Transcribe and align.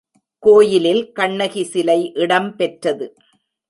கோயிலில் 0.43 1.11
கண்ணகி 1.11 1.63
சிலை 1.63 1.99
இடம் 2.13 2.55
பெற்றது. 2.55 3.07